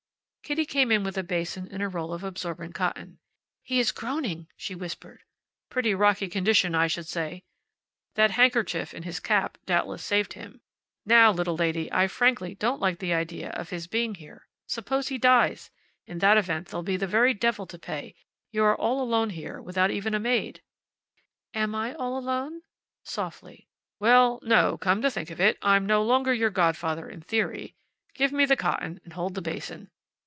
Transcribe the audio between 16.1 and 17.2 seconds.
that event there'll be the